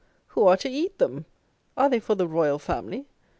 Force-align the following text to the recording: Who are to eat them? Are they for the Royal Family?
Who 0.29 0.47
are 0.47 0.57
to 0.57 0.67
eat 0.67 0.97
them? 0.97 1.25
Are 1.77 1.87
they 1.87 1.99
for 1.99 2.15
the 2.15 2.27
Royal 2.27 2.57
Family? 2.57 3.05